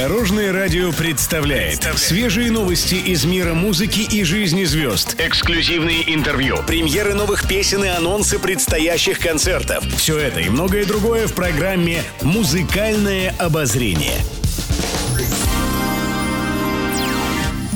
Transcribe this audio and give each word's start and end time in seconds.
Дорожное 0.00 0.50
радио 0.50 0.92
представляет 0.92 1.82
свежие 1.98 2.50
новости 2.50 2.94
из 2.94 3.26
мира 3.26 3.52
музыки 3.52 4.00
и 4.00 4.24
жизни 4.24 4.64
звезд. 4.64 5.14
Эксклюзивные 5.18 6.14
интервью, 6.14 6.56
премьеры 6.66 7.12
новых 7.12 7.46
песен 7.46 7.84
и 7.84 7.88
анонсы 7.88 8.38
предстоящих 8.38 9.18
концертов. 9.18 9.84
Все 9.98 10.16
это 10.16 10.40
и 10.40 10.48
многое 10.48 10.86
другое 10.86 11.26
в 11.26 11.34
программе 11.34 12.02
«Музыкальное 12.22 13.34
обозрение». 13.38 14.16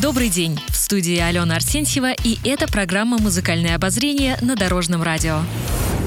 Добрый 0.01 0.31
день! 0.31 0.59
В 0.69 0.77
студии 0.77 1.19
Алена 1.19 1.57
Арсентьева, 1.57 2.15
и 2.25 2.39
это 2.43 2.67
программа 2.67 3.19
«Музыкальное 3.19 3.75
обозрение» 3.75 4.39
на 4.41 4.57
Дорожном 4.57 5.03
радио. 5.03 5.41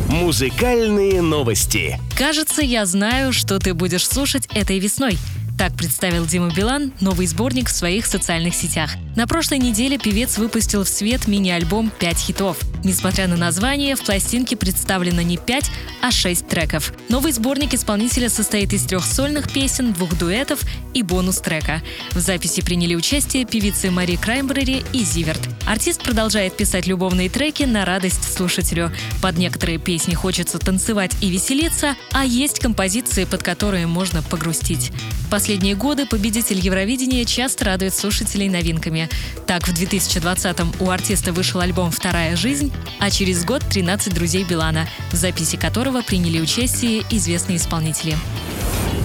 Музыкальные 0.09 1.21
новости. 1.21 1.99
Кажется, 2.18 2.63
я 2.63 2.88
знаю, 2.88 3.34
что 3.34 3.59
ты 3.59 3.75
будешь 3.75 4.07
слушать 4.07 4.47
этой 4.55 4.79
весной– 4.79 5.20
так 5.58 5.74
представил 5.74 6.26
Дима 6.26 6.54
Билан 6.54 6.94
новый 7.02 7.25
сборник 7.25 7.70
в 7.70 7.74
своих 7.74 8.06
социальных 8.06 8.54
сетях. 8.54 8.92
На 9.15 9.28
прошлой 9.28 9.57
неделе 9.57 9.98
певец 9.98 10.38
выпустил 10.38 10.84
в 10.84 10.88
свет 10.88 11.28
мини-альбом 11.28 11.92
«Пять 12.00 12.20
хитов». 12.20 12.60
Несмотря 12.87 13.27
на 13.27 13.36
название, 13.36 13.97
в 13.97 14.01
пластинке 14.01 14.55
представлено 14.55 15.21
не 15.21 15.36
5, 15.36 15.71
а 16.01 16.09
6 16.09 16.47
треков. 16.47 16.93
Новый 17.09 17.33
сборник 17.33 17.73
исполнителя 17.73 18.29
состоит 18.29 18.71
из 18.71 18.86
трех 18.86 19.04
сольных 19.04 19.51
песен, 19.51 19.91
двух 19.91 20.18
дуэтов 20.18 20.61
и 20.93 21.04
бонус-трека. 21.04 21.81
В 22.11 22.19
записи 22.19 22.61
приняли 22.61 22.95
участие 22.95 23.43
певицы 23.43 23.92
Мари 23.92 24.15
Краймбрери 24.15 24.86
и 24.93 25.04
Зиверт. 25.04 25.42
Артист 25.65 26.01
продолжает 26.01 26.55
писать 26.55 26.87
любовные 26.87 27.29
треки 27.29 27.64
на 27.64 27.83
радость 27.83 28.33
слушателю. 28.33 28.93
Под 29.21 29.37
некоторые 29.37 29.79
песни 29.79 30.14
хочется 30.14 30.57
танцевать 30.57 31.11
и 31.21 31.29
веселиться, 31.29 31.97
а 32.14 32.23
есть 32.23 32.59
композиции, 32.59 33.25
под 33.25 33.44
которые 33.44 33.86
можно 33.86 34.23
погрустить 34.23 34.94
последние 35.28 35.75
годы 35.75 36.06
победитель 36.06 36.59
Евровидения 36.59 37.25
часто 37.25 37.66
радует 37.66 37.94
слушателей 37.94 38.50
новинками. 38.50 39.09
Так, 39.45 39.67
в 39.67 39.73
2020-м 39.73 40.73
у 40.80 40.90
артиста 40.90 41.34
вышел 41.34 41.59
альбом 41.59 41.92
«Вторая 41.92 42.36
жизнь», 42.36 42.72
а 43.00 43.09
через 43.11 43.45
год 43.45 43.64
«13 43.64 44.14
друзей 44.14 44.44
Билана», 44.44 44.88
в 45.11 45.16
записи 45.16 45.58
которого 45.58 46.02
приняли 46.02 46.39
участие 46.39 47.03
известные 47.09 47.58
исполнители. 47.58 48.16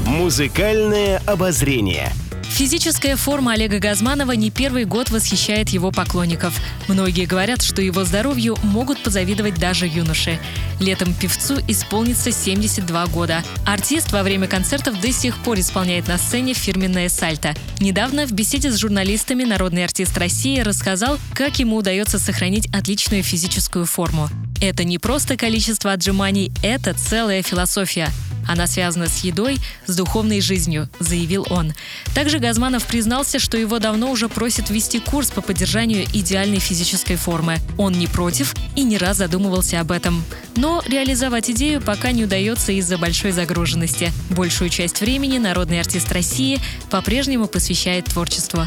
Музыкальное 0.06 1.18
обозрение– 1.26 2.12
Физическая 2.52 3.16
форма 3.16 3.54
Олега 3.54 3.78
Газманова 3.78 4.32
не 4.32 4.50
первый 4.50 4.84
год 4.84 5.08
восхищает 5.08 5.70
его 5.70 5.90
поклонников. 5.90 6.54
Многие 6.86 7.24
говорят, 7.24 7.62
что 7.62 7.80
его 7.80 8.04
здоровью 8.04 8.58
могут 8.62 9.02
позавидовать 9.02 9.54
даже 9.54 9.86
юноши. 9.86 10.38
Летом 10.78 11.14
певцу 11.14 11.60
исполнится 11.66 12.30
72 12.30 13.06
года. 13.06 13.42
Артист 13.66 14.12
во 14.12 14.22
время 14.22 14.48
концертов 14.48 15.00
до 15.00 15.10
сих 15.12 15.38
пор 15.38 15.58
исполняет 15.60 16.08
на 16.08 16.18
сцене 16.18 16.52
фирменное 16.52 17.08
сальто. 17.08 17.54
Недавно 17.80 18.26
в 18.26 18.32
беседе 18.32 18.70
с 18.70 18.76
журналистами 18.76 19.44
народный 19.44 19.84
артист 19.84 20.16
России 20.18 20.60
рассказал, 20.60 21.18
как 21.34 21.58
ему 21.58 21.76
удается 21.76 22.18
сохранить 22.18 22.68
отличную 22.72 23.22
физическую 23.22 23.86
форму. 23.86 24.28
Это 24.60 24.84
не 24.84 24.98
просто 24.98 25.38
количество 25.38 25.92
отжиманий, 25.92 26.52
это 26.62 26.92
целая 26.92 27.42
философия. 27.42 28.10
Она 28.48 28.66
связана 28.66 29.08
с 29.08 29.24
едой, 29.24 29.58
с 29.86 29.96
духовной 29.96 30.40
жизнью, 30.40 30.88
заявил 30.98 31.46
он. 31.50 31.72
Также 32.14 32.38
Газманов 32.38 32.84
признался, 32.86 33.38
что 33.38 33.56
его 33.56 33.78
давно 33.78 34.10
уже 34.10 34.28
просят 34.28 34.70
вести 34.70 34.98
курс 34.98 35.30
по 35.30 35.40
поддержанию 35.40 36.06
идеальной 36.12 36.58
физической 36.58 37.16
формы. 37.16 37.58
Он 37.78 37.92
не 37.92 38.06
против 38.06 38.54
и 38.76 38.82
не 38.82 38.98
раз 38.98 39.18
задумывался 39.18 39.80
об 39.80 39.92
этом. 39.92 40.24
Но 40.56 40.82
реализовать 40.86 41.50
идею 41.50 41.80
пока 41.80 42.12
не 42.12 42.24
удается 42.24 42.72
из-за 42.72 42.98
большой 42.98 43.32
загруженности. 43.32 44.12
Большую 44.30 44.70
часть 44.70 45.00
времени 45.00 45.38
народный 45.38 45.80
артист 45.80 46.10
России 46.12 46.60
по-прежнему 46.90 47.46
посвящает 47.46 48.06
творчеству. 48.06 48.66